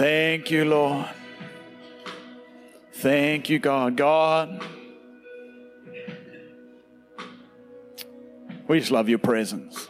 [0.00, 1.10] Thank you, Lord.
[2.94, 3.98] Thank you, God.
[3.98, 4.64] God,
[8.66, 9.88] we just love your presence.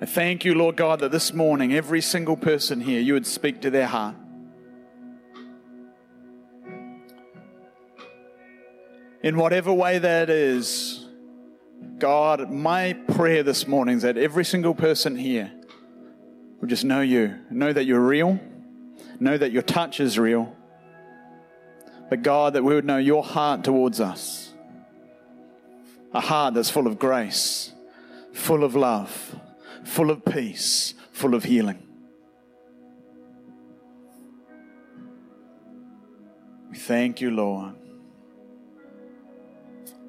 [0.00, 3.60] I thank you, Lord God, that this morning, every single person here, you would speak
[3.60, 4.16] to their heart.
[9.22, 10.95] In whatever way that is,
[11.98, 15.50] God, my prayer this morning is that every single person here
[16.60, 18.38] will just know you, know that you're real,
[19.18, 20.54] know that your touch is real,
[22.10, 24.52] but God, that we would know your heart towards us.
[26.12, 27.72] A heart that's full of grace,
[28.32, 29.34] full of love,
[29.84, 31.82] full of peace, full of healing.
[36.70, 37.74] We thank you, Lord.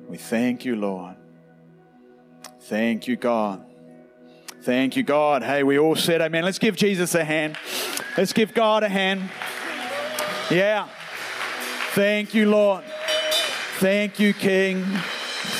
[0.09, 1.15] We thank you, Lord.
[2.67, 3.63] Thank you, God.
[4.63, 5.41] Thank you, God.
[5.41, 6.43] Hey, we all said amen.
[6.43, 7.57] Let's give Jesus a hand.
[8.17, 9.29] Let's give God a hand.
[10.51, 10.89] Yeah.
[11.91, 12.83] Thank you, Lord.
[13.79, 14.83] Thank you, King.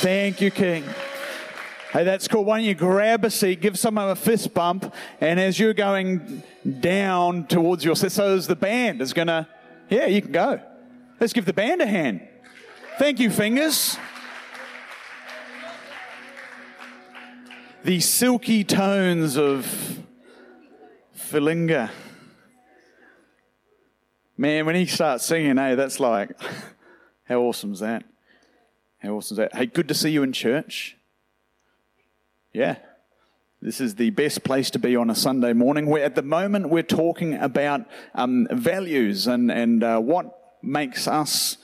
[0.02, 0.84] Thank you, King.
[1.94, 2.44] Hey, that's cool.
[2.44, 6.42] Why don't you grab a seat, give someone a fist bump, and as you're going
[6.80, 9.48] down towards your seat, so as the band is going to,
[9.88, 10.60] yeah, you can go.
[11.18, 12.28] Let's give the band a hand.
[12.98, 13.96] Thank you, fingers.
[17.88, 19.64] The silky tones of
[21.16, 21.88] Philinga.
[24.36, 26.38] Man, when he starts singing, hey, that's like,
[27.24, 28.04] how awesome is that?
[28.98, 29.54] How awesome is that?
[29.54, 30.98] Hey, good to see you in church.
[32.52, 32.76] Yeah.
[33.62, 35.86] This is the best place to be on a Sunday morning.
[35.86, 41.56] Where at the moment we're talking about um, values and and uh, what makes us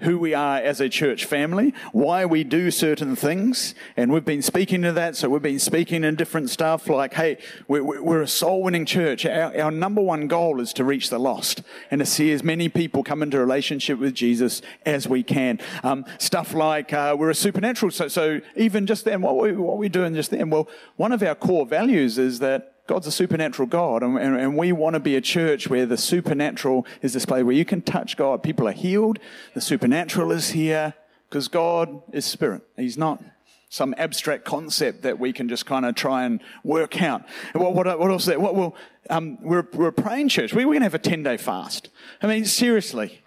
[0.00, 4.42] who we are as a church family, why we do certain things, and we've been
[4.42, 5.16] speaking to that.
[5.16, 9.26] So we've been speaking in different stuff like, hey, we're, we're a soul winning church.
[9.26, 12.68] Our, our, number one goal is to reach the lost and to see as many
[12.68, 15.58] people come into relationship with Jesus as we can.
[15.82, 17.90] Um, stuff like uh, we're a supernatural.
[17.90, 21.22] So, so even just then, what we, what we're doing just then, well, one of
[21.22, 25.00] our core values is that God's a supernatural God, and, and, and, we want to
[25.00, 28.42] be a church where the supernatural is displayed, where you can touch God.
[28.42, 29.18] People are healed.
[29.52, 30.94] The supernatural is here
[31.28, 32.62] because God is spirit.
[32.78, 33.22] He's not
[33.68, 37.28] some abstract concept that we can just kind of try and work out.
[37.52, 38.40] What, what, what else is that?
[38.40, 38.74] What, well,
[39.10, 40.54] um, we're, we're a praying church.
[40.54, 41.90] We, we're going to have a 10 day fast.
[42.22, 43.20] I mean, seriously,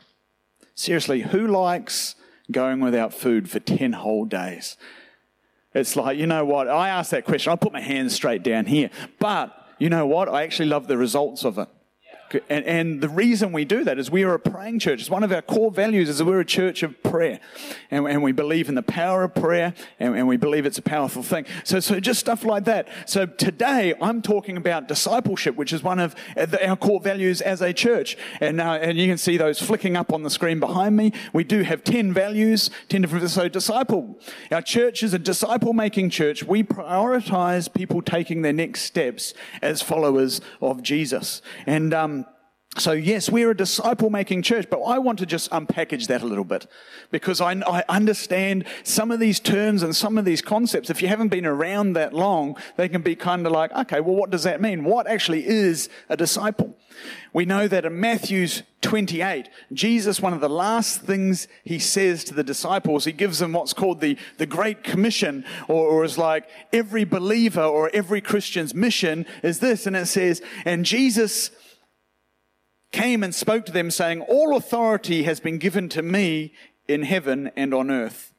[0.73, 2.16] seriously, who likes
[2.51, 4.75] going without food for 10 whole days?
[5.73, 6.67] It's like, you know what?
[6.67, 7.53] I asked that question.
[7.53, 8.89] I put my hands straight down here.
[9.19, 10.27] But you know what?
[10.27, 11.67] I actually love the results of it.
[12.49, 15.01] And, and, the reason we do that is we are a praying church.
[15.01, 17.39] It's one of our core values is that we're a church of prayer.
[17.89, 20.83] And, and we believe in the power of prayer and, and, we believe it's a
[20.83, 21.45] powerful thing.
[21.63, 22.87] So, so just stuff like that.
[23.05, 27.73] So today I'm talking about discipleship, which is one of our core values as a
[27.73, 28.17] church.
[28.39, 31.13] And, uh, and you can see those flicking up on the screen behind me.
[31.33, 34.19] We do have 10 values, 10 different, so disciple.
[34.51, 36.43] Our church is a disciple making church.
[36.43, 41.41] We prioritize people taking their next steps as followers of Jesus.
[41.65, 42.20] And, um,
[42.77, 46.25] so, yes, we're a disciple making church, but I want to just unpackage that a
[46.25, 46.67] little bit
[47.11, 50.89] because I, I, understand some of these terms and some of these concepts.
[50.89, 54.15] If you haven't been around that long, they can be kind of like, okay, well,
[54.15, 54.85] what does that mean?
[54.85, 56.77] What actually is a disciple?
[57.33, 62.33] We know that in Matthew's 28, Jesus, one of the last things he says to
[62.33, 66.47] the disciples, he gives them what's called the, the Great Commission, or, or is like
[66.71, 69.85] every believer or every Christian's mission is this.
[69.85, 71.51] And it says, and Jesus
[72.91, 76.53] came and spoke to them, saying, All authority has been given to me
[76.88, 78.34] in heaven and on earth.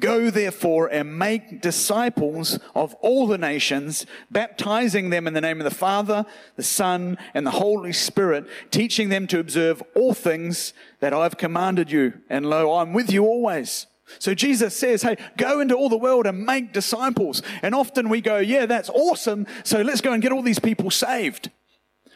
[0.00, 5.64] Go therefore and make disciples of all the nations, baptizing them in the name of
[5.64, 6.26] the Father,
[6.56, 11.92] the Son, and the Holy Spirit, teaching them to observe all things that I've commanded
[11.92, 12.14] you.
[12.28, 13.86] And lo, I'm with you always.
[14.18, 17.42] So Jesus says, hey, go into all the world and make disciples.
[17.62, 19.46] And often we go, yeah, that's awesome.
[19.62, 21.50] So let's go and get all these people saved.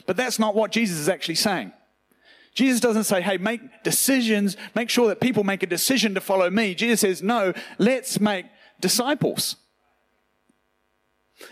[0.06, 1.73] But that's not what Jesus is actually saying.
[2.55, 6.50] Jesus doesn't say, hey, make decisions, make sure that people make a decision to follow
[6.50, 6.75] me.
[6.75, 8.47] Jesus says, no, let's make
[8.81, 9.56] disciples.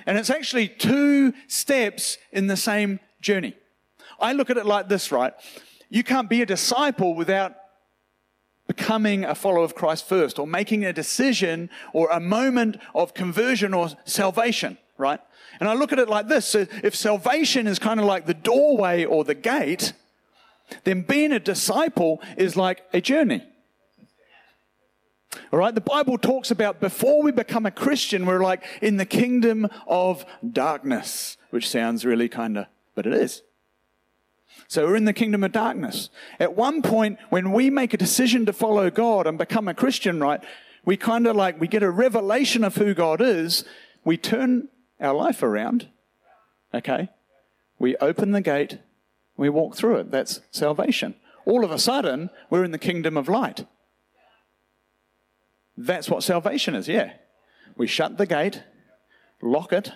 [0.07, 3.55] And it's actually two steps in the same journey.
[4.21, 5.33] I look at it like this, right?
[5.89, 7.55] You can't be a disciple without
[8.67, 13.73] becoming a follower of Christ first or making a decision or a moment of conversion
[13.73, 15.21] or salvation, right?
[15.61, 16.47] And I look at it like this.
[16.47, 19.93] So if salvation is kind of like the doorway or the gate,
[20.85, 23.43] then being a disciple is like a journey.
[25.53, 29.07] All right, the Bible talks about before we become a Christian, we're like in the
[29.07, 33.43] kingdom of darkness, which sounds really kind of, but it is.
[34.69, 36.11] So we're in the kingdom of darkness.
[36.41, 40.21] At one point, when we make a decision to follow God and become a Christian,
[40.21, 40.43] right,
[40.85, 43.65] we kind of like, we get a revelation of who God is.
[44.05, 44.69] We turn
[45.01, 45.89] our life around.
[46.75, 47.09] Okay.
[47.79, 48.79] We open the gate.
[49.37, 50.11] We walk through it.
[50.11, 51.15] That's salvation.
[51.45, 53.67] All of a sudden, we're in the kingdom of light.
[55.77, 57.13] That's what salvation is, yeah.
[57.77, 58.65] We shut the gate,
[59.41, 59.93] lock it,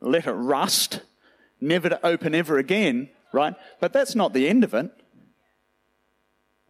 [0.00, 1.00] let it rust,
[1.60, 3.54] never to open ever again, right?
[3.80, 4.90] But that's not the end of it.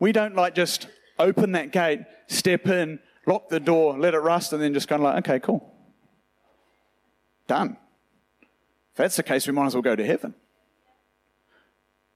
[0.00, 0.88] We don't like just
[1.18, 5.00] open that gate, step in, lock the door, let it rust, and then just kind
[5.00, 5.72] of like, okay, cool.
[7.50, 7.78] Done.
[8.92, 10.34] If that's the case, we might as well go to heaven.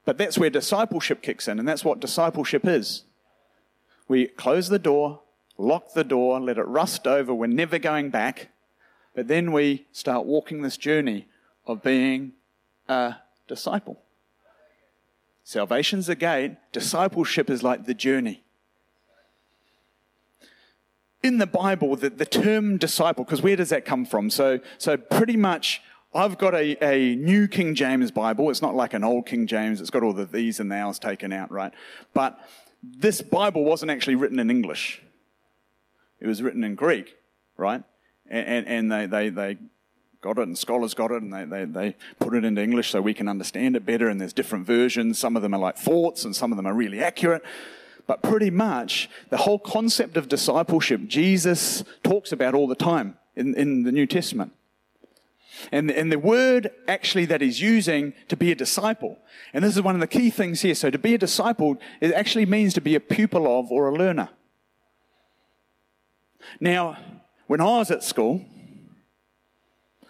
[0.05, 3.03] But that's where discipleship kicks in, and that's what discipleship is.
[4.07, 5.23] We close the door,
[5.57, 8.47] lock the door, let it rust over, we're never going back.
[9.13, 11.27] But then we start walking this journey
[11.67, 12.31] of being
[12.87, 13.15] a
[13.45, 13.99] disciple.
[15.43, 18.44] Salvation's the gate, discipleship is like the journey.
[21.25, 24.29] In the Bible, the, the term disciple, because where does that come from?
[24.29, 25.81] So, so pretty much,
[26.13, 28.51] I've got a, a new King James Bible.
[28.51, 29.81] It's not like an old King James.
[29.81, 31.73] It's got all the these and thous taken out, right?
[32.13, 32.37] But
[32.83, 35.01] this Bible wasn't actually written in English.
[36.19, 37.15] It was written in Greek,
[37.57, 37.81] right?
[38.29, 39.57] And, and, and they, they, they
[40.21, 43.01] got it, and scholars got it, and they, they, they put it into English so
[43.01, 44.09] we can understand it better.
[44.09, 45.17] And there's different versions.
[45.17, 47.43] Some of them are like thoughts, and some of them are really accurate.
[48.07, 53.55] But pretty much the whole concept of discipleship, Jesus talks about all the time in,
[53.55, 54.53] in the New Testament.
[55.71, 59.17] And, and the word actually that he's using to be a disciple,
[59.53, 60.75] and this is one of the key things here.
[60.75, 63.93] So to be a disciple, it actually means to be a pupil of or a
[63.93, 64.29] learner.
[66.59, 66.97] Now,
[67.47, 68.43] when I was at school,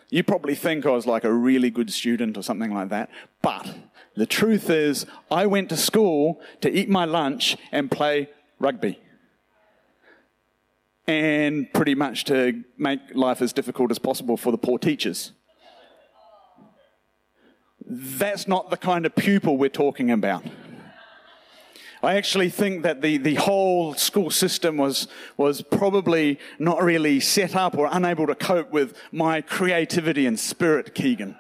[0.10, 3.10] you probably think I was like a really good student or something like that.
[3.42, 3.68] But
[4.16, 8.30] the truth is, I went to school to eat my lunch and play
[8.60, 9.00] rugby.
[11.08, 15.34] And pretty much to make life as difficult as possible for the poor teachers.
[17.88, 20.44] That's not the kind of pupil we're talking about.
[22.02, 25.08] I actually think that the, the whole school system was,
[25.38, 30.94] was probably not really set up or unable to cope with my creativity and spirit,
[30.94, 31.36] Keegan,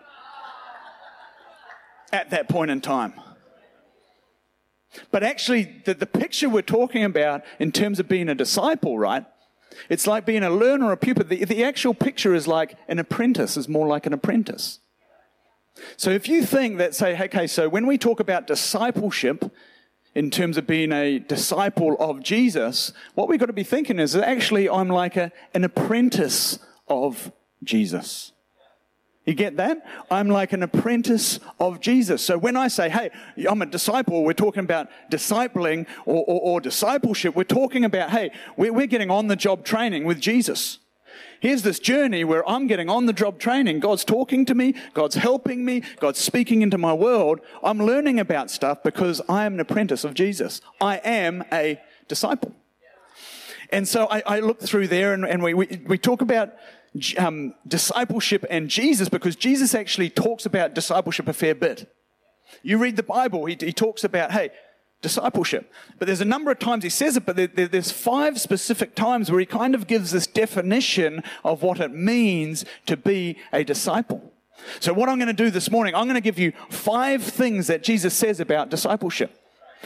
[2.16, 3.14] at that point in time.
[5.12, 9.26] But actually, the, the picture we're talking about in terms of being a disciple, right?
[9.90, 11.26] It's like being a learner or a pupil.
[11.26, 14.80] The, the actual picture is like an apprentice, is more like an apprentice.
[15.98, 19.52] So if you think that, say, okay, so when we talk about discipleship,
[20.16, 24.14] in terms of being a disciple of Jesus, what we've got to be thinking is
[24.14, 26.58] that actually I'm like a, an apprentice
[26.88, 27.34] of
[27.66, 28.32] Jesus.
[29.26, 29.84] You get that?
[30.12, 32.22] I'm like an apprentice of Jesus.
[32.22, 33.10] So when I say, hey,
[33.50, 37.36] I'm a disciple, we're talking about discipling or, or, or discipleship.
[37.36, 40.78] We're talking about, hey, we're, we're getting on the job training with Jesus.
[41.40, 43.80] Here's this journey where I'm getting on the job training.
[43.80, 44.76] God's talking to me.
[44.94, 45.82] God's helping me.
[46.00, 47.40] God's speaking into my world.
[47.64, 50.62] I'm learning about stuff because I am an apprentice of Jesus.
[50.80, 52.54] I am a disciple.
[53.72, 56.54] And so I, I look through there and, and we, we, we, talk about
[57.18, 61.92] um, discipleship and Jesus because Jesus actually talks about discipleship a fair bit.
[62.64, 64.52] You read the Bible, he, he talks about, hey,
[65.02, 65.72] discipleship.
[66.00, 68.96] But there's a number of times he says it, but there, there, there's five specific
[68.96, 73.64] times where he kind of gives this definition of what it means to be a
[73.64, 74.34] disciple.
[74.80, 77.68] So what I'm going to do this morning, I'm going to give you five things
[77.68, 79.38] that Jesus says about discipleship.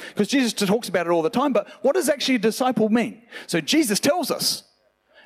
[0.09, 3.21] Because Jesus talks about it all the time, but what does actually a disciple mean?
[3.47, 4.63] So Jesus tells us,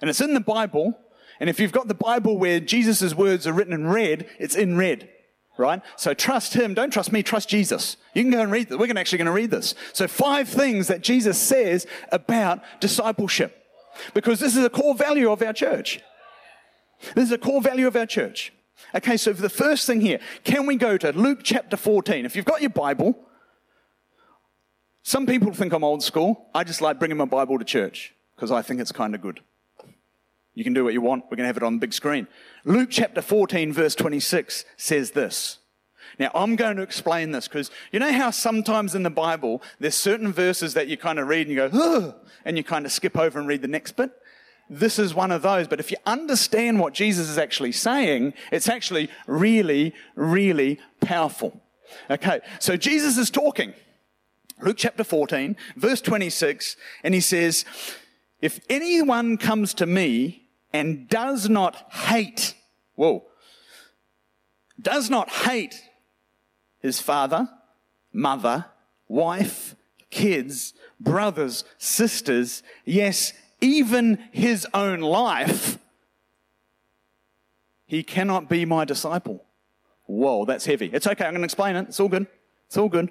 [0.02, 0.98] and it's in the Bible,
[1.44, 4.78] and if you've got the Bible where Jesus' words are written in red, it's in
[4.78, 5.10] red
[5.58, 5.82] right?
[5.98, 6.74] So trust him.
[6.74, 7.22] Don't trust me.
[7.22, 7.98] Trust Jesus.
[8.14, 8.78] You can go and read this.
[8.78, 9.76] We're actually going to read this.
[9.92, 13.62] So five things that Jesus says about discipleship.
[14.14, 16.00] Because this is a core value of our church.
[17.14, 18.54] This is a core value of our church.
[18.96, 22.26] Okay, so the first thing here, can we go to Luke chapter 14?
[22.26, 23.16] If you've got your Bible,
[25.04, 26.48] some people think I'm old school.
[26.56, 29.42] I just like bringing my Bible to church because I think it's kind of good.
[30.56, 31.26] You can do what you want.
[31.26, 32.28] We're going to have it on the big screen.
[32.64, 35.60] Luke chapter 14, verse 26 says this.
[36.20, 39.96] Now, I'm going to explain this because you know how sometimes in the Bible there's
[39.96, 42.92] certain verses that you kind of read and you go, Ugh, and you kind of
[42.92, 44.12] skip over and read the next bit?
[44.70, 45.68] This is one of those.
[45.68, 51.60] But if you understand what Jesus is actually saying, it's actually really, really powerful.
[52.10, 53.74] Okay, so Jesus is talking.
[54.62, 57.66] Luke chapter 14, verse 26, and he says,
[58.40, 60.43] If anyone comes to me
[60.74, 62.56] and does not hate,
[62.96, 63.24] whoa,
[64.82, 65.82] does not hate
[66.80, 67.48] his father,
[68.12, 68.66] mother,
[69.08, 69.76] wife,
[70.10, 75.78] kids, brothers, sisters, yes, even his own life,
[77.86, 79.46] he cannot be my disciple.
[80.06, 80.90] Whoa, that's heavy.
[80.92, 81.88] It's okay, I'm going to explain it.
[81.88, 82.28] It's all good.
[82.68, 83.10] It's all good.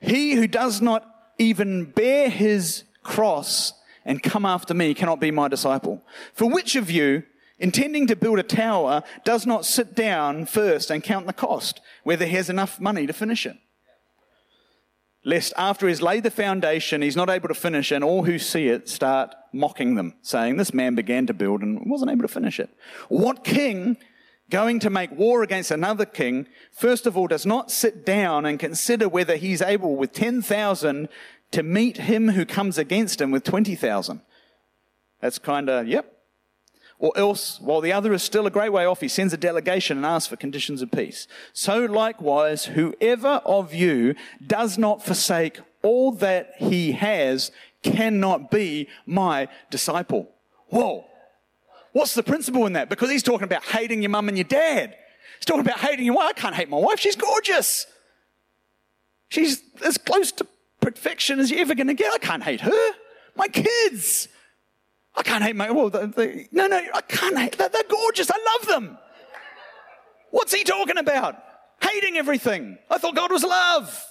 [0.00, 1.08] He who does not
[1.38, 3.72] even bear his cross
[4.04, 6.02] and come after me cannot be my disciple.
[6.32, 7.24] For which of you,
[7.58, 12.26] intending to build a tower, does not sit down first and count the cost, whether
[12.26, 13.56] he has enough money to finish it?
[15.24, 18.68] Lest after he's laid the foundation, he's not able to finish, and all who see
[18.68, 22.60] it start mocking them, saying, This man began to build and wasn't able to finish
[22.60, 22.68] it.
[23.08, 23.96] What king
[24.50, 28.58] going to make war against another king, first of all, does not sit down and
[28.58, 31.08] consider whether he's able with 10,000
[31.54, 34.20] to meet him who comes against him with 20,000.
[35.20, 36.10] That's kind of, yep.
[36.98, 39.96] Or else, while the other is still a great way off, he sends a delegation
[39.96, 41.28] and asks for conditions of peace.
[41.52, 49.48] So likewise, whoever of you does not forsake all that he has cannot be my
[49.70, 50.28] disciple.
[50.68, 51.04] Whoa.
[51.92, 52.88] What's the principle in that?
[52.88, 54.96] Because he's talking about hating your mum and your dad.
[55.38, 56.34] He's talking about hating your wife.
[56.36, 56.98] I can't hate my wife.
[56.98, 57.86] She's gorgeous.
[59.28, 60.46] She's as close to
[60.84, 62.12] perfection as you're ever going to get.
[62.12, 62.90] I can't hate her.
[63.36, 64.28] My kids.
[65.16, 68.30] I can't hate my, well, the, the, no, no, I can't hate, they're, they're gorgeous.
[68.30, 68.98] I love them.
[70.30, 71.36] What's he talking about?
[71.80, 72.78] Hating everything.
[72.90, 74.04] I thought God was love.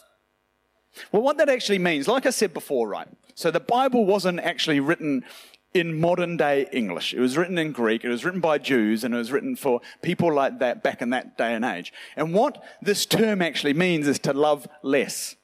[1.12, 3.08] Well, what that actually means, like I said before, right?
[3.36, 5.26] So the Bible wasn't actually written
[5.74, 7.14] in modern day English.
[7.14, 8.04] It was written in Greek.
[8.04, 11.10] It was written by Jews and it was written for people like that back in
[11.10, 11.92] that day and age.
[12.16, 15.36] And what this term actually means is to love less.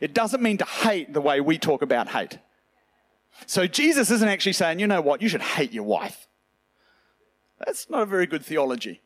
[0.00, 2.38] It doesn't mean to hate the way we talk about hate.
[3.46, 6.28] So Jesus isn't actually saying, you know what, you should hate your wife.
[7.64, 9.00] That's not a very good theology.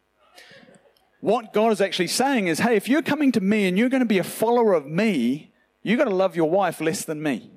[1.20, 4.00] What God is actually saying is, hey, if you're coming to me and you're going
[4.00, 7.50] to be a follower of me, you've got to love your wife less than me.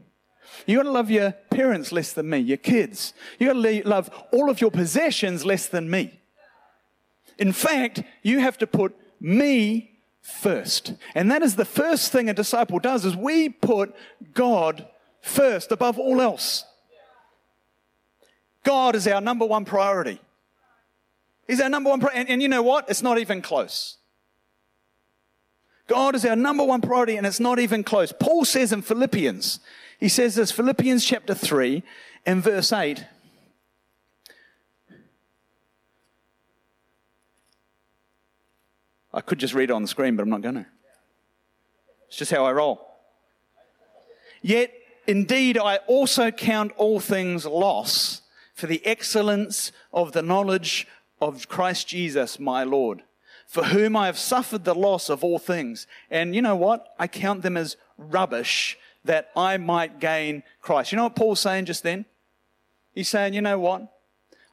[0.65, 3.13] You've got to love your parents less than me, your kids.
[3.39, 6.19] You've got to love all of your possessions less than me.
[7.37, 9.90] In fact, you have to put me
[10.21, 10.93] first.
[11.15, 13.93] And that is the first thing a disciple does is we put
[14.33, 14.87] God
[15.21, 16.65] first above all else.
[18.63, 20.21] God is our number one priority.
[21.47, 22.21] He's our number one priority.
[22.21, 22.89] And, and you know what?
[22.89, 23.97] It's not even close.
[25.87, 28.13] God is our number one priority and it's not even close.
[28.17, 29.59] Paul says in Philippians,
[29.99, 31.83] he says this, Philippians chapter 3
[32.25, 33.05] and verse 8.
[39.13, 40.65] I could just read it on the screen, but I'm not going to.
[42.07, 42.87] It's just how I roll.
[44.41, 44.71] Yet
[45.07, 48.21] Indeed, I also count all things loss
[48.53, 50.87] for the excellence of the knowledge
[51.19, 53.03] of Christ Jesus, my Lord,
[53.47, 55.87] for whom I have suffered the loss of all things.
[56.09, 56.93] And you know what?
[56.99, 60.91] I count them as rubbish that I might gain Christ.
[60.91, 62.05] You know what Paul's saying just then?
[62.93, 63.91] He's saying, you know what?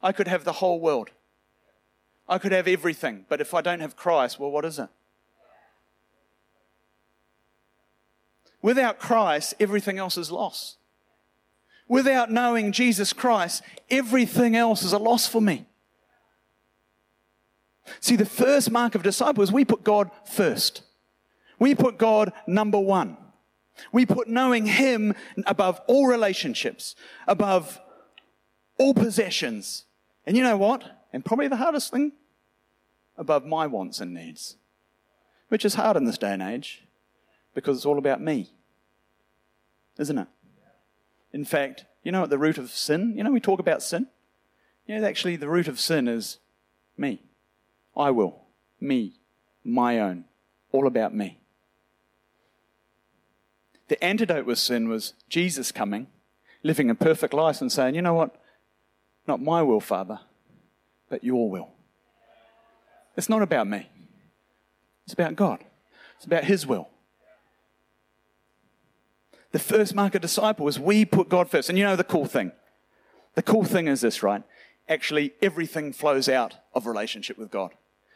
[0.01, 1.11] I could have the whole world.
[2.29, 4.89] I could have everything, but if I don't have Christ, well, what is it?
[8.61, 10.77] Without Christ, everything else is loss.
[11.87, 15.65] Without knowing Jesus Christ, everything else is a loss for me.
[17.99, 20.83] See, the first mark of disciple is we put God first.
[21.57, 23.17] We put God number one.
[23.91, 25.15] We put knowing Him
[25.47, 26.95] above all relationships,
[27.27, 27.79] above
[28.77, 29.85] all possessions.
[30.25, 30.83] And you know what?
[31.11, 32.11] And probably the hardest thing,
[33.19, 34.55] above my wants and needs,
[35.49, 36.87] which is hard in this day and age
[37.53, 38.53] because it's all about me,
[39.99, 40.27] isn't it?
[41.33, 43.13] In fact, you know what the root of sin?
[43.15, 44.07] You know, we talk about sin.
[44.87, 46.39] You know, actually, the root of sin is
[46.97, 47.21] me.
[47.95, 48.45] I will.
[48.79, 49.19] Me.
[49.63, 50.23] My own.
[50.71, 51.39] All about me.
[53.89, 56.07] The antidote with sin was Jesus coming,
[56.63, 58.35] living a perfect life, and saying, you know what?
[59.27, 60.21] Not my will, Father,
[61.09, 61.69] but your will.
[63.19, 63.89] It's not about me,
[65.03, 65.59] it's about God,
[66.15, 66.87] it's about His will.
[69.51, 71.67] The first mark of disciple is we put God first.
[71.67, 72.53] And you know the cool thing?
[73.35, 74.41] The cool thing is this, right?
[74.87, 77.71] Actually, everything flows out of relationship with God.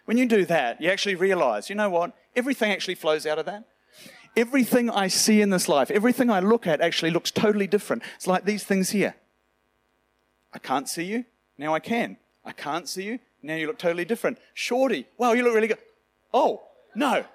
[0.05, 2.15] When you do that, you actually realize, you know what?
[2.33, 3.65] Everything actually flows out of that.
[4.37, 8.03] Everything I see in this life, everything I look at actually looks totally different.
[8.15, 9.15] It's like these things here.
[10.53, 11.25] I can't see you,
[11.57, 12.15] now I can.
[12.45, 14.39] I can't see you, now you look totally different.
[14.53, 15.77] Shorty, wow, you look really good.
[16.33, 16.63] Oh,
[16.95, 17.25] no.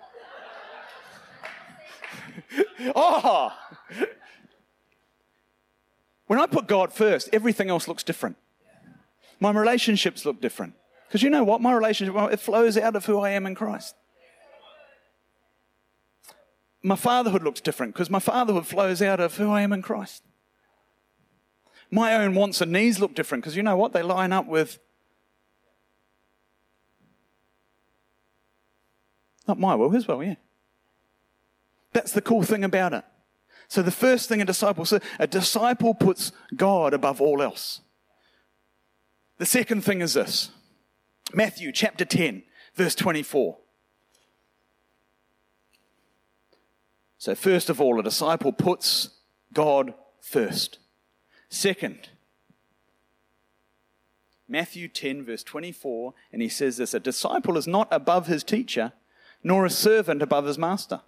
[2.95, 3.53] oh,
[6.29, 8.37] When I put God first, everything else looks different.
[9.41, 10.75] My relationships look different.
[11.07, 11.63] Because you know what?
[11.63, 13.95] My relationship, it flows out of who I am in Christ.
[16.83, 20.23] My fatherhood looks different because my fatherhood flows out of who I am in Christ.
[21.91, 23.95] My own wants and needs look different because you know what?
[23.95, 24.79] They line up with
[29.49, 30.37] not my will, his will, yeah.
[31.93, 33.05] That's the cool thing about it.
[33.69, 37.81] So the first thing a disciple says, a disciple puts God above all else.
[39.39, 40.51] The second thing is this.
[41.33, 42.43] Matthew chapter 10,
[42.75, 43.59] verse 24.
[47.19, 49.11] So, first of all, a disciple puts
[49.53, 50.79] God first.
[51.49, 52.09] Second,
[54.49, 58.93] Matthew 10, verse 24, and he says this A disciple is not above his teacher,
[59.43, 61.01] nor a servant above his master.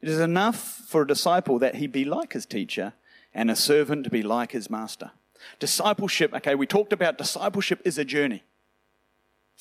[0.00, 2.94] It is enough for a disciple that he be like his teacher,
[3.34, 5.12] and a servant to be like his master.
[5.58, 8.42] Discipleship, okay, we talked about discipleship is a journey.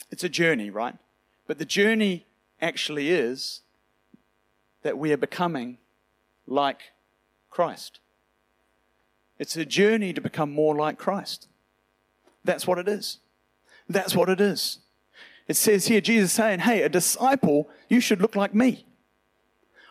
[0.10, 0.96] It's a journey, right?
[1.48, 2.26] But the journey
[2.62, 3.62] actually is
[4.84, 5.78] that we are becoming
[6.48, 6.92] like
[7.50, 8.00] Christ.
[9.40, 11.48] It's a journey to become more like Christ.
[12.44, 13.20] That's what it is.
[13.88, 14.80] That's what it is.
[15.52, 18.86] It says here, Jesus saying, hey, a disciple, you should look like me.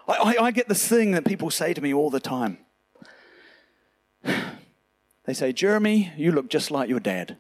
[0.09, 2.57] I, I, I get this thing that people say to me all the time.
[5.27, 7.37] They say, Jeremy, you look just like your dad.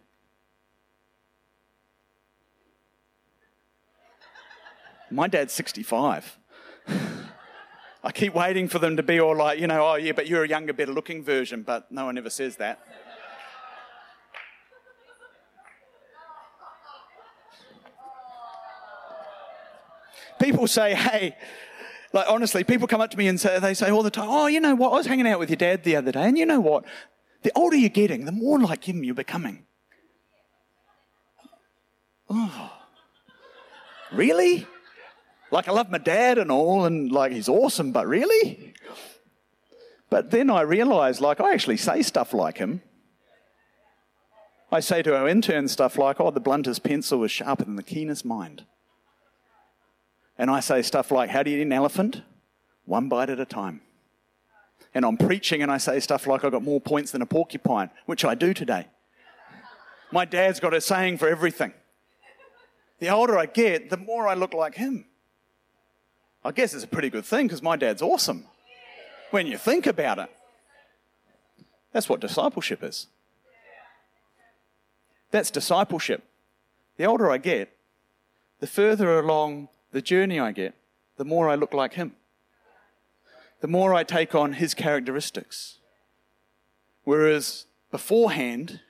[5.10, 6.38] My dad's 65.
[8.04, 10.44] I keep waiting for them to be all like, you know, oh, yeah, but you're
[10.44, 12.86] a younger, better looking version, but no one ever says that.
[20.40, 21.36] People say, hey,
[22.12, 24.46] like honestly, people come up to me and say, they say all the time, oh,
[24.46, 24.92] you know what?
[24.92, 26.84] I was hanging out with your dad the other day, and you know what?
[27.42, 29.64] The older you're getting, the more like him you're becoming.
[32.28, 32.72] Oh,
[34.12, 34.66] really?
[35.50, 38.74] Like, I love my dad and all, and like, he's awesome, but really?
[40.10, 42.82] But then I realized, like, I actually say stuff like him.
[44.72, 47.82] I say to our interns stuff like, oh, the bluntest pencil is sharper than the
[47.82, 48.64] keenest mind.
[50.40, 52.22] And I say stuff like, how do you eat an elephant?
[52.86, 53.82] One bite at a time.
[54.94, 57.90] And I'm preaching and I say stuff like, I've got more points than a porcupine,
[58.06, 58.86] which I do today.
[60.10, 61.74] My dad's got a saying for everything.
[63.00, 65.04] The older I get, the more I look like him.
[66.42, 68.44] I guess it's a pretty good thing because my dad's awesome
[69.32, 70.30] when you think about it.
[71.92, 73.08] That's what discipleship is.
[75.32, 76.24] That's discipleship.
[76.96, 77.76] The older I get,
[78.60, 80.74] the further along the journey I get,
[81.16, 82.12] the more I look like him.
[83.60, 85.78] The more I take on his characteristics.
[87.04, 88.80] Whereas beforehand,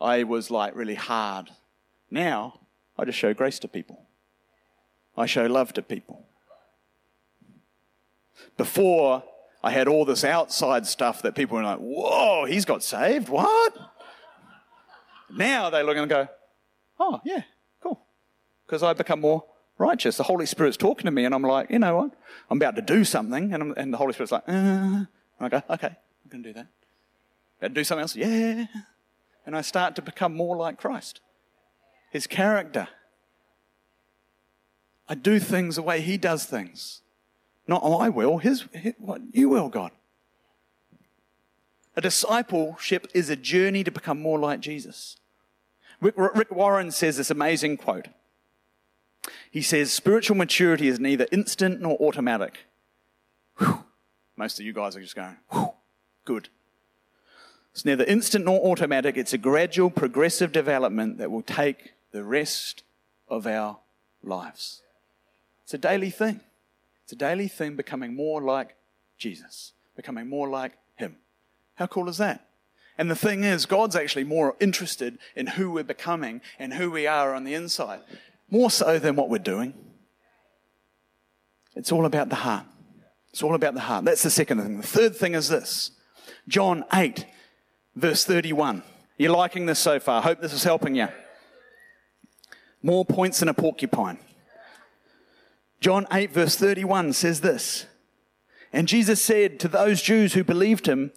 [0.00, 1.50] I was like really hard.
[2.10, 2.60] Now,
[2.98, 4.06] I just show grace to people.
[5.16, 6.24] I show love to people.
[8.56, 9.22] Before,
[9.62, 13.28] I had all this outside stuff that people were like, whoa, he's got saved?
[13.28, 13.76] What?
[15.30, 16.28] Now they look and go,
[16.98, 17.42] oh, yeah,
[17.82, 18.00] cool.
[18.66, 19.44] Because I become more
[19.78, 20.16] righteous.
[20.16, 22.10] The Holy Spirit's talking to me, and I'm like, you know what?
[22.50, 25.04] I'm about to do something, and, and the Holy Spirit's like, uh.
[25.40, 26.66] I go, okay, I'm going to do that.
[27.58, 28.16] About to do something else?
[28.16, 28.66] Yeah.
[29.46, 31.20] And I start to become more like Christ.
[32.10, 32.88] His character.
[35.08, 37.02] I do things the way He does things.
[37.66, 39.92] Not I will, his, his what you will, God.
[41.96, 45.18] A discipleship is a journey to become more like Jesus.
[46.00, 48.08] Rick Warren says this amazing quote.
[49.50, 52.66] He says, Spiritual maturity is neither instant nor automatic.
[53.58, 53.84] Whew.
[54.36, 55.72] Most of you guys are just going, Whew.
[56.24, 56.48] good.
[57.72, 59.16] It's neither instant nor automatic.
[59.16, 62.82] It's a gradual, progressive development that will take the rest
[63.28, 63.78] of our
[64.22, 64.82] lives.
[65.64, 66.40] It's a daily thing.
[67.04, 68.74] It's a daily thing becoming more like
[69.16, 71.16] Jesus, becoming more like Him.
[71.74, 72.48] How cool is that?
[72.98, 77.06] And the thing is, God's actually more interested in who we're becoming and who we
[77.06, 78.00] are on the inside,
[78.50, 79.74] more so than what we're doing.
[81.74, 82.66] It's all about the heart.
[83.30, 84.04] It's all about the heart.
[84.04, 84.78] That's the second thing.
[84.78, 85.92] The third thing is this
[86.48, 87.26] John 8,
[87.94, 88.82] verse 31.
[89.16, 90.22] You're liking this so far.
[90.22, 91.08] Hope this is helping you.
[92.82, 94.18] More points than a porcupine.
[95.80, 97.86] John 8, verse 31 says this
[98.72, 101.12] And Jesus said to those Jews who believed him,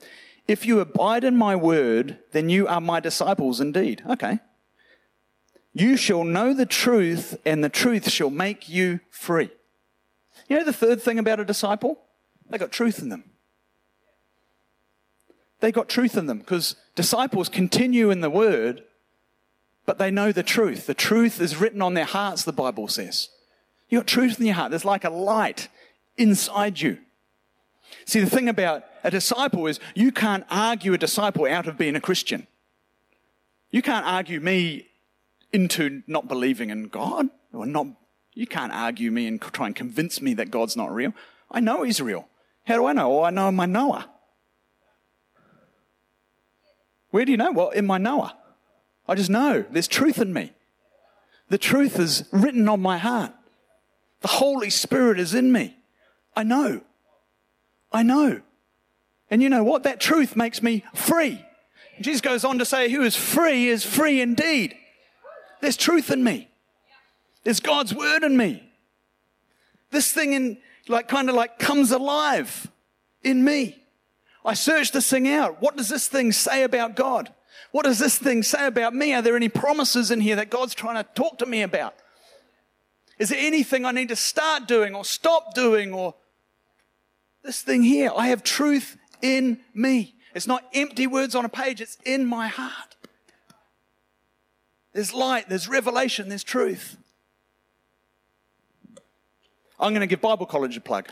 [0.48, 4.04] If you abide in my word, then you are my disciples indeed.
[4.10, 4.40] Okay.
[5.74, 9.50] You shall know the truth, and the truth shall make you free.
[10.50, 12.00] You know the third thing about a disciple?
[12.50, 13.24] They got truth in them.
[15.62, 18.84] They got truth in them because disciples continue in the word,
[19.86, 20.88] but they know the truth.
[20.88, 23.30] The truth is written on their hearts, the Bible says.
[23.90, 24.72] You got truth in your heart.
[24.72, 25.70] There's like a light
[26.18, 26.98] inside you.
[28.06, 31.96] See, the thing about a disciple is you can't argue a disciple out of being
[31.96, 32.48] a Christian.
[33.70, 34.88] You can't argue me
[35.54, 37.88] into not believing in God or not.
[38.34, 41.14] You can't argue me and try and convince me that God's not real.
[41.50, 42.28] I know He's real.
[42.66, 43.20] How do I know?
[43.20, 44.10] Oh, I know my Noah.
[47.10, 47.52] Where do you know?
[47.52, 48.38] Well, in my Noah.
[49.08, 50.54] I just know there's truth in me.
[51.50, 53.34] The truth is written on my heart.
[54.22, 55.76] The Holy Spirit is in me.
[56.36, 56.82] I know.
[57.92, 58.42] I know.
[59.30, 59.84] And you know what?
[59.84, 61.44] That truth makes me free.
[62.00, 64.76] Jesus goes on to say, Who is free is free indeed.
[65.62, 66.50] There's truth in me.
[67.44, 68.64] There's God's word in me.
[69.92, 72.68] This thing in like kind of like comes alive
[73.24, 73.78] in me.
[74.44, 75.62] I search this thing out.
[75.62, 77.32] What does this thing say about God?
[77.72, 79.14] What does this thing say about me?
[79.14, 81.96] Are there any promises in here that God's trying to talk to me about?
[83.20, 86.16] Is there anything I need to start doing or stop doing or
[87.44, 88.12] this thing here?
[88.16, 90.16] I have truth in me.
[90.34, 92.91] It's not empty words on a page, it's in my heart.
[94.94, 96.98] There's light, there's revelation, there's truth.
[99.80, 101.10] I'm going to give Bible College a plug.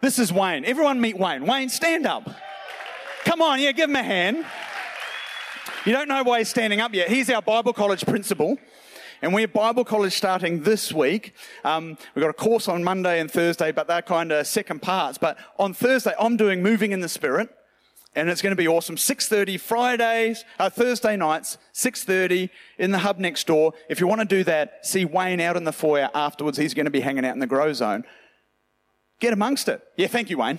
[0.00, 0.64] This is Wayne.
[0.64, 1.44] Everyone meet Wayne.
[1.44, 2.30] Wayne, stand up.
[3.24, 4.46] Come on, yeah, give him a hand.
[5.84, 7.08] You don't know why he's standing up yet.
[7.08, 8.56] He's our Bible College principal.
[9.20, 11.34] And we have Bible College starting this week.
[11.64, 15.18] Um, we've got a course on Monday and Thursday, but they're kind of second parts.
[15.18, 17.50] But on Thursday, I'm doing Moving in the Spirit.
[18.18, 18.96] And it's going to be awesome.
[18.96, 23.74] 6.30 Fridays, uh, Thursday nights, 6.30 in the hub next door.
[23.88, 26.58] If you want to do that, see Wayne out in the foyer afterwards.
[26.58, 28.04] He's going to be hanging out in the grow zone.
[29.20, 29.82] Get amongst it.
[29.96, 30.58] Yeah, thank you, Wayne.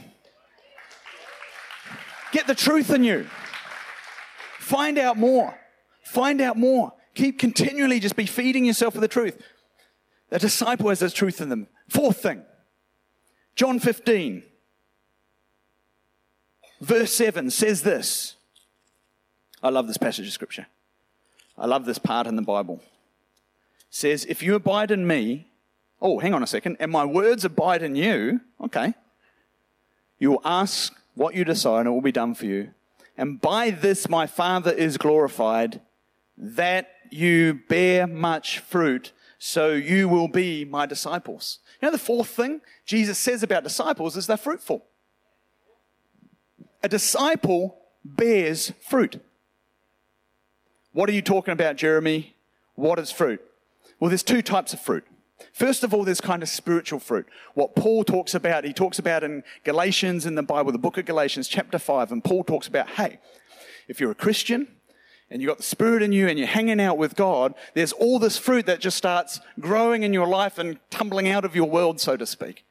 [2.31, 3.27] Get the truth in you.
[4.59, 5.59] Find out more.
[6.03, 6.93] Find out more.
[7.15, 9.41] Keep continually just be feeding yourself with the truth.
[10.31, 11.67] A disciple has the truth in them.
[11.89, 12.43] Fourth thing,
[13.55, 14.43] John 15,
[16.79, 18.35] verse 7 says this.
[19.61, 20.67] I love this passage of scripture.
[21.57, 22.75] I love this part in the Bible.
[22.81, 25.47] It says, If you abide in me,
[26.01, 28.93] oh, hang on a second, and my words abide in you, okay,
[30.17, 32.71] you will ask what you desire and it will be done for you.
[33.17, 35.81] And by this my Father is glorified,
[36.37, 41.59] that you bear much fruit, so you will be my disciples.
[41.81, 44.85] You know, the fourth thing Jesus says about disciples is they're fruitful.
[46.81, 49.21] A disciple bears fruit.
[50.93, 52.35] What are you talking about, Jeremy?
[52.75, 53.41] What is fruit?
[53.99, 55.05] Well, there's two types of fruit.
[55.53, 57.27] First of all, there's kind of spiritual fruit.
[57.53, 61.05] What Paul talks about, he talks about in Galatians in the Bible, the book of
[61.05, 63.19] Galatians, chapter 5, and Paul talks about, hey,
[63.87, 64.67] if you're a Christian,
[65.29, 68.19] and you've got the Spirit in you and you're hanging out with God, there's all
[68.19, 71.99] this fruit that just starts growing in your life and tumbling out of your world,
[71.99, 72.65] so to speak.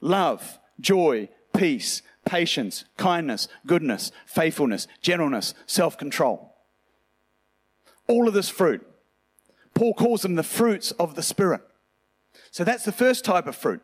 [0.00, 6.54] Love, joy, peace, patience, kindness, goodness, faithfulness, gentleness, self control.
[8.06, 8.86] All of this fruit.
[9.74, 11.62] Paul calls them the fruits of the Spirit.
[12.50, 13.82] So that's the first type of fruit.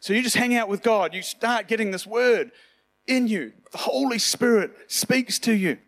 [0.00, 2.52] So you just hang out with God, you start getting this word
[3.06, 3.52] in you.
[3.72, 5.78] The Holy Spirit speaks to you.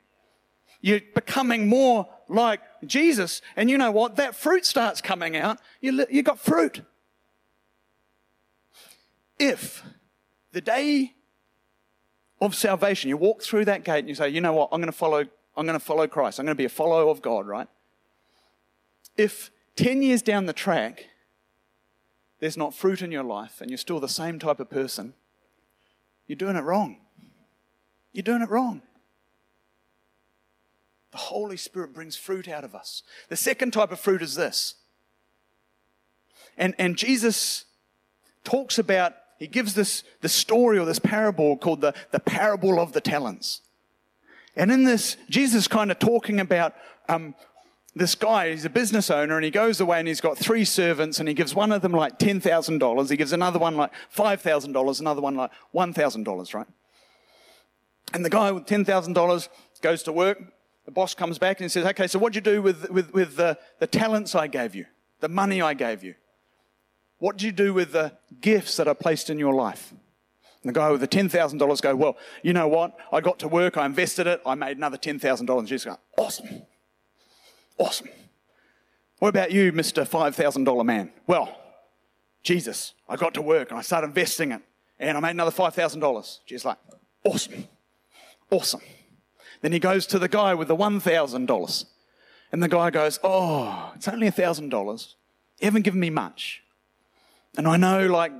[0.80, 3.40] You're becoming more like Jesus.
[3.56, 4.16] And you know what?
[4.16, 5.58] That fruit starts coming out.
[5.80, 6.82] You, you got fruit.
[9.38, 9.84] If
[10.52, 11.14] the day
[12.40, 14.68] of salvation, you walk through that gate and you say, you know what?
[14.72, 15.24] I'm going to follow,
[15.56, 16.38] I'm going to follow Christ.
[16.38, 17.68] I'm going to be a follower of God, right?
[19.16, 21.06] If 10 years down the track,
[22.40, 25.14] there's not fruit in your life and you're still the same type of person,
[26.26, 26.98] you're doing it wrong.
[28.12, 28.82] You're doing it wrong.
[31.12, 33.02] The Holy Spirit brings fruit out of us.
[33.28, 34.74] The second type of fruit is this.
[36.56, 37.66] And, and Jesus
[38.44, 42.92] talks about, he gives this, this story or this parable called the, the parable of
[42.92, 43.60] the talents.
[44.54, 46.76] And in this, Jesus kind of talking about
[47.08, 47.34] um,
[47.96, 51.18] this guy, he's a business owner, and he goes away and he's got three servants,
[51.18, 53.10] and he gives one of them like $10,000.
[53.10, 56.66] He gives another one like $5,000, another one like $1,000, right?
[58.14, 59.48] And the guy with $10,000
[59.80, 60.38] goes to work,
[60.84, 63.58] the boss comes back and says, okay, so what'd you do with, with, with the,
[63.80, 64.86] the talents I gave you,
[65.18, 66.14] the money I gave you?
[67.22, 69.92] What do you do with the gifts that are placed in your life?
[69.92, 72.96] And the guy with the $10,000 go, well, you know what?
[73.12, 75.58] I got to work, I invested it, I made another $10,000.
[75.58, 76.62] And Jesus goes, awesome.
[77.78, 78.08] Awesome.
[79.20, 80.04] What about you, Mr.
[80.04, 81.12] $5,000 man?
[81.28, 81.56] Well,
[82.42, 84.62] Jesus, I got to work and I started investing it
[84.98, 86.38] and I made another $5,000.
[86.44, 86.78] Jesus like,
[87.22, 87.68] awesome.
[88.50, 88.82] Awesome.
[89.60, 91.84] Then he goes to the guy with the $1,000.
[92.50, 95.14] And the guy goes, Oh, it's only $1,000.
[95.60, 96.61] You haven't given me much.
[97.56, 98.32] And I know, like,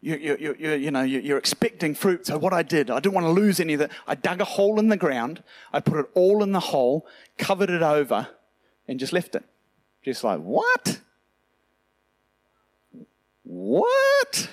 [0.00, 2.26] you, you, you, you know, you're expecting fruit.
[2.26, 3.92] So what I did, I didn't want to lose any of that.
[4.06, 5.44] I dug a hole in the ground.
[5.72, 7.06] I put it all in the hole,
[7.38, 8.28] covered it over,
[8.88, 9.44] and just left it.
[10.04, 11.00] Just like, what?
[13.44, 14.48] What?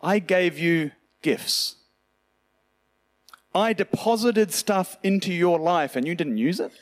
[0.00, 1.76] I gave you gifts.
[3.54, 6.72] I deposited stuff into your life and you didn't use it.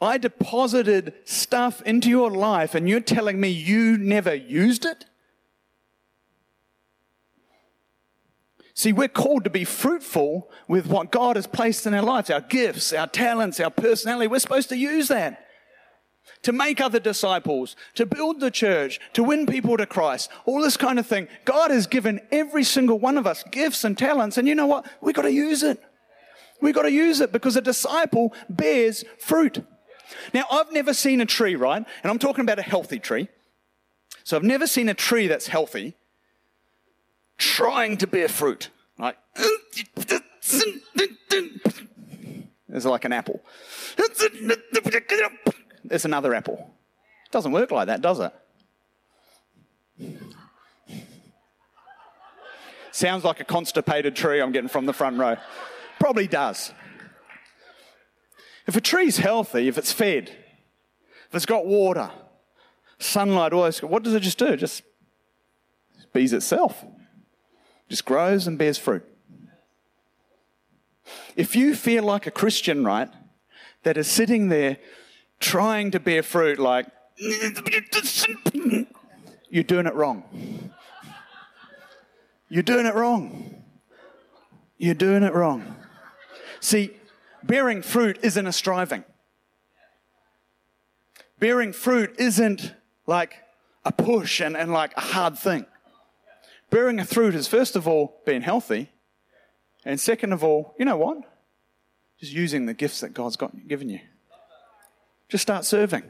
[0.00, 5.06] I deposited stuff into your life and you're telling me you never used it?
[8.74, 12.40] See, we're called to be fruitful with what God has placed in our lives, our
[12.40, 14.28] gifts, our talents, our personality.
[14.28, 15.48] We're supposed to use that
[16.42, 20.76] to make other disciples, to build the church, to win people to Christ, all this
[20.76, 21.26] kind of thing.
[21.44, 24.86] God has given every single one of us gifts and talents, and you know what?
[25.00, 25.82] We've got to use it.
[26.60, 29.64] We've got to use it because a disciple bears fruit.
[30.32, 31.84] Now, I've never seen a tree, right?
[32.02, 33.28] And I'm talking about a healthy tree.
[34.24, 35.94] So I've never seen a tree that's healthy
[37.38, 38.70] trying to bear fruit.
[38.98, 39.16] Like,
[42.68, 43.42] it's like an apple.
[45.90, 46.70] It's another apple.
[47.26, 48.32] It doesn't work like that, does it?
[52.90, 55.36] Sounds like a constipated tree I'm getting from the front row.
[56.00, 56.72] Probably does.
[58.68, 62.10] If a tree's healthy, if it's fed, if it's got water,
[62.98, 64.48] sunlight, all this, what does it just do?
[64.48, 64.82] It just
[66.12, 66.84] bees itself.
[67.88, 69.04] Just grows and bears fruit.
[71.34, 73.08] If you feel like a Christian, right,
[73.84, 74.76] that is sitting there
[75.40, 76.88] trying to bear fruit like,
[79.48, 80.72] you're doing it wrong.
[82.50, 83.64] You're doing it wrong.
[84.76, 85.74] You're doing it wrong.
[86.60, 86.97] See,
[87.48, 89.02] bearing fruit isn't a striving.
[91.40, 92.74] Bearing fruit isn't
[93.06, 93.34] like
[93.84, 95.66] a push and, and like a hard thing.
[96.70, 98.90] Bearing a fruit is, first of all, being healthy.
[99.84, 101.18] And second of all, you know what?
[102.20, 104.00] Just using the gifts that God's got, given you.
[105.28, 106.02] Just start serving.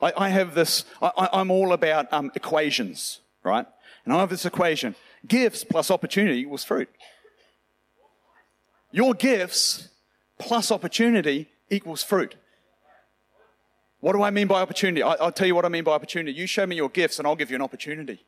[0.00, 3.66] I, I have this, I, am all about um, equations, right?
[4.04, 4.94] And I have this equation
[5.26, 6.88] gifts plus opportunity equals fruit.
[8.90, 9.88] Your gifts
[10.38, 12.36] plus opportunity equals fruit.
[14.00, 15.02] What do I mean by opportunity?
[15.02, 16.32] I, will tell you what I mean by opportunity.
[16.32, 18.24] You show me your gifts and I'll give you an opportunity.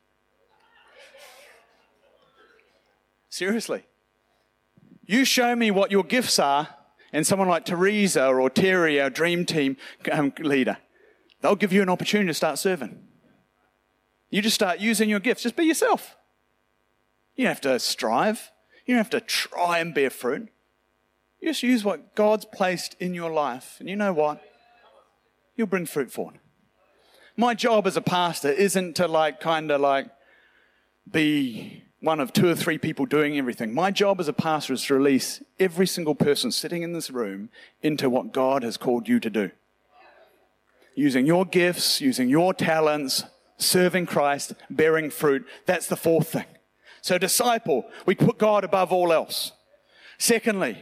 [3.29, 3.83] Seriously.
[5.05, 6.67] You show me what your gifts are,
[7.13, 9.77] and someone like Teresa or Terry, our dream team
[10.11, 10.77] um, leader,
[11.41, 12.97] they'll give you an opportunity to start serving.
[14.29, 15.43] You just start using your gifts.
[15.43, 16.15] Just be yourself.
[17.35, 18.51] You don't have to strive.
[18.85, 20.49] You don't have to try and bear fruit.
[21.41, 23.77] You just use what God's placed in your life.
[23.79, 24.41] And you know what?
[25.55, 26.39] You'll bring fruit forward.
[27.35, 30.07] My job as a pastor isn't to like kind of like
[31.09, 33.73] be one of two or three people doing everything.
[33.73, 37.49] My job as a pastor is to release every single person sitting in this room
[37.81, 39.51] into what God has called you to do.
[40.95, 43.23] Using your gifts, using your talents,
[43.57, 45.45] serving Christ, bearing fruit.
[45.65, 46.45] That's the fourth thing.
[47.01, 49.53] So, disciple, we put God above all else.
[50.17, 50.77] Secondly,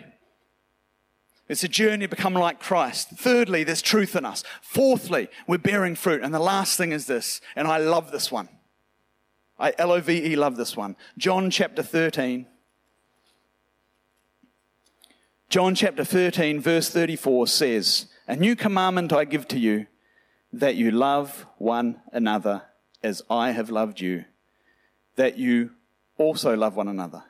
[1.49, 3.09] it's a journey to become like Christ.
[3.09, 4.43] Thirdly, there's truth in us.
[4.61, 6.21] Fourthly, we're bearing fruit.
[6.21, 8.49] And the last thing is this, and I love this one.
[9.57, 10.95] I L O V E love this one.
[11.17, 12.45] John chapter 13.
[15.49, 19.87] John chapter 13, verse 34 says, A new commandment I give to you,
[20.53, 22.61] that you love one another
[23.01, 24.25] as I have loved you,
[25.15, 25.71] that you
[26.19, 27.23] also love one another.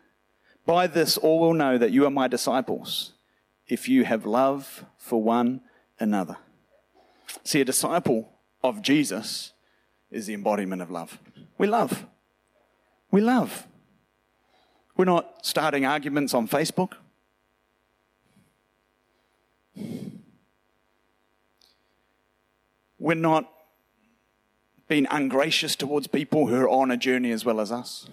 [0.66, 3.14] By this all will know that you are my disciples
[3.70, 5.62] if you have love for one
[6.00, 6.38] another.
[7.44, 8.30] See, a disciple
[8.64, 9.54] of Jesus
[10.12, 11.20] is the embodiment of love.
[11.58, 12.06] We love.
[13.12, 13.68] We love.
[14.98, 16.94] We're not starting arguments on Facebook.
[22.98, 23.50] We're not
[24.88, 28.08] being ungracious towards people who are on a journey as well as us.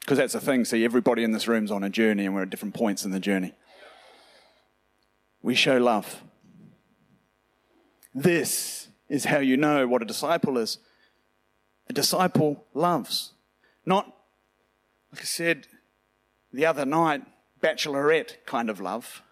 [0.00, 2.50] Because that's the thing, see, everybody in this room's on a journey and we're at
[2.50, 3.54] different points in the journey
[5.44, 6.22] we show love.
[8.14, 10.78] This is how you know what a disciple is.
[11.90, 13.32] A disciple loves.
[13.84, 14.06] Not,
[15.12, 15.66] like I said
[16.50, 17.24] the other night,
[17.62, 19.22] bachelorette kind of love.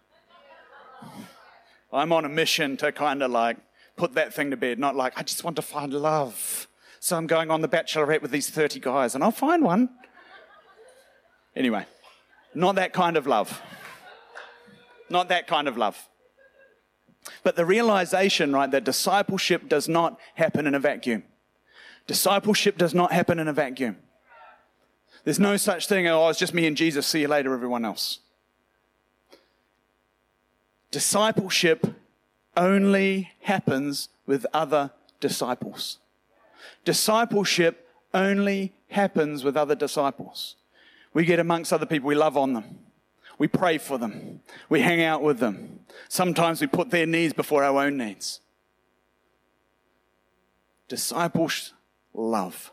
[1.91, 3.57] I'm on a mission to kind of like
[3.97, 6.69] put that thing to bed, not like, I just want to find love.
[7.01, 9.89] So I'm going on the bachelorette with these 30 guys and I'll find one.
[11.57, 11.87] Anyway,
[12.55, 13.63] not that kind of love.
[15.13, 16.09] Not that kind of love.
[17.45, 21.23] But the realization, right, that discipleship does not happen in a vacuum.
[22.07, 23.99] Discipleship does not happen in a vacuum.
[25.25, 28.21] There's no such thing, oh, it's just me and Jesus, see you later, everyone else.
[30.91, 31.87] Discipleship
[32.57, 35.99] only happens with other disciples.
[36.85, 40.57] Discipleship only happens with other disciples.
[41.15, 42.79] We get amongst other people, we love on them.
[43.43, 44.39] We pray for them.
[44.69, 45.81] We hang out with them.
[46.09, 48.39] Sometimes we put their needs before our own needs.
[50.87, 51.73] Disciples
[52.15, 52.71] love.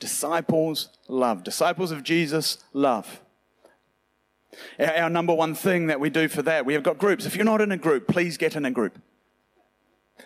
[0.00, 1.44] Disciples love.
[1.44, 3.20] Disciples of Jesus love.
[4.80, 7.24] Our, number one thing that we do for that, we have got groups.
[7.24, 8.98] If you're not in a group, please get in a group.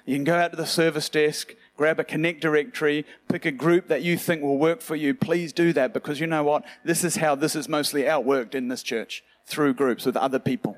[0.06, 3.88] You can go out to the service desk, grab a connect directory, pick a group
[3.88, 5.12] that you think will work for you.
[5.12, 6.64] Please do that because you know what?
[6.82, 9.22] This is how this is mostly outworked in this church
[9.52, 10.76] through groups with other people.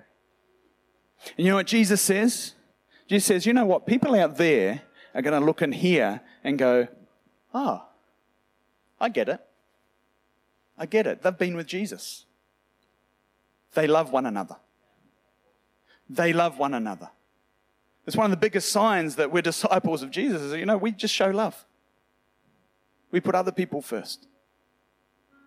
[1.36, 2.54] And you know what Jesus says?
[3.08, 3.86] Jesus says, you know what?
[3.86, 4.82] People out there
[5.14, 6.88] are going to look in here and go,
[7.54, 7.84] oh,
[9.00, 9.40] I get it.
[10.76, 11.22] I get it.
[11.22, 12.26] They've been with Jesus.
[13.74, 14.56] They love one another.
[16.08, 17.10] They love one another.
[18.06, 20.92] It's one of the biggest signs that we're disciples of Jesus is, you know, we
[20.92, 21.64] just show love.
[23.10, 24.26] We put other people first.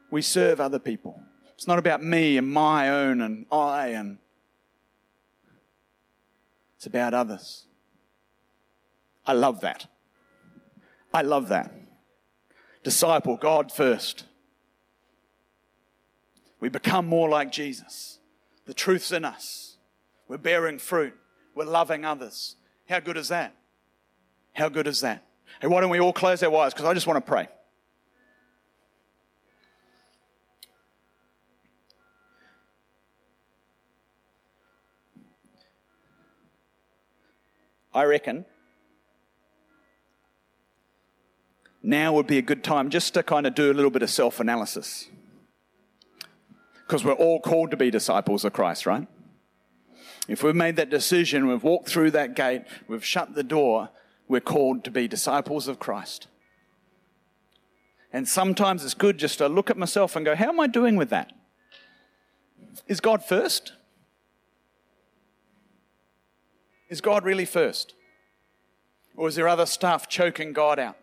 [0.10, 1.22] We serve other people.
[1.58, 4.20] It's not about me and my own and I and
[6.76, 7.66] it's about others.
[9.26, 9.88] I love that.
[11.12, 11.74] I love that.
[12.84, 14.26] Disciple God first.
[16.60, 18.20] We become more like Jesus.
[18.66, 19.78] The truth's in us.
[20.28, 21.16] We're bearing fruit.
[21.56, 22.56] We're loving others.
[22.88, 23.56] How good is that?
[24.54, 25.24] How good is that?
[25.60, 26.74] Hey, why don't we all close our eyes?
[26.74, 27.48] Because I just want to pray.
[37.98, 38.46] I reckon
[41.82, 44.12] now would be a good time just to kind of do a little bit of
[44.12, 45.08] self analysis.
[46.86, 49.08] Because we're all called to be disciples of Christ, right?
[50.28, 53.90] If we've made that decision, we've walked through that gate, we've shut the door,
[54.28, 56.28] we're called to be disciples of Christ.
[58.14, 60.98] And sometimes it's good just to look at myself and go, how am I doing
[60.98, 61.34] with that?
[62.88, 63.74] Is God first?
[66.90, 67.94] Is God really first?
[69.16, 70.98] Or is there other stuff choking God out?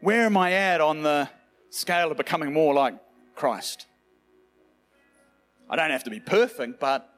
[0.00, 1.30] Where am I at on the
[1.70, 2.94] scale of becoming more like
[3.34, 3.86] Christ?
[5.68, 7.10] I don't have to be perfect, but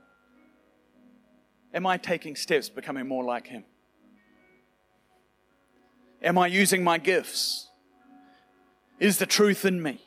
[1.74, 3.64] am I taking steps becoming more like Him?
[6.22, 7.68] Am I using my gifts?
[9.00, 10.05] Is the truth in me?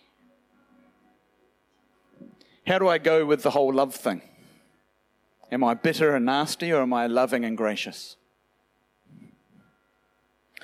[2.69, 4.21] How do I go with the whole love thing?
[5.51, 8.15] Am I bitter and nasty, or am I loving and gracious?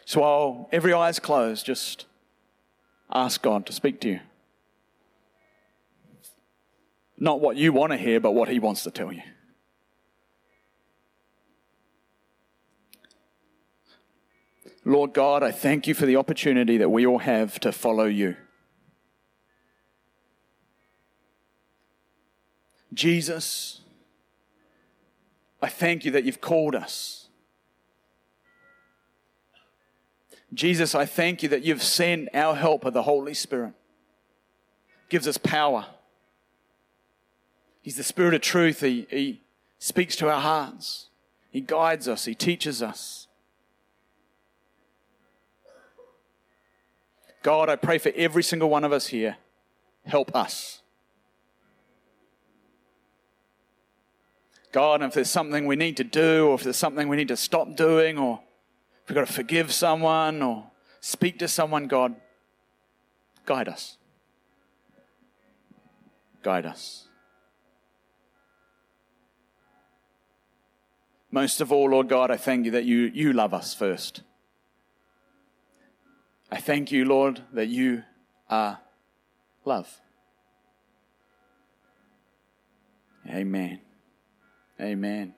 [0.05, 2.05] So while every eye is closed, just
[3.11, 4.19] ask God to speak to you.
[7.17, 9.23] Not what you want to hear, but what He wants to tell you.
[14.83, 18.35] Lord God, I thank you for the opportunity that we all have to follow you.
[22.95, 23.81] Jesus,
[25.61, 27.27] I thank you that you've called us.
[30.53, 33.73] Jesus, I thank you that you've sent our helper, the Holy Spirit.
[35.09, 35.87] Gives us power.
[37.81, 38.79] He's the Spirit of truth.
[38.79, 39.41] He, he
[39.77, 41.09] speaks to our hearts.
[41.51, 42.25] He guides us.
[42.25, 43.27] He teaches us.
[47.43, 49.37] God, I pray for every single one of us here.
[50.05, 50.81] Help us.
[54.75, 57.37] God, if there's something we need to do, or if there's something we need to
[57.37, 58.41] stop doing, or
[59.01, 60.69] if we've got to forgive someone or
[60.99, 62.13] speak to someone, God,
[63.45, 63.95] guide us.
[66.43, 67.07] Guide us.
[71.31, 74.23] Most of all, Lord God, I thank you that you, you love us first.
[76.51, 78.03] I thank you, Lord, that you
[78.49, 78.79] are
[79.63, 80.01] love.
[83.29, 83.84] Amen.
[84.79, 85.33] Amen.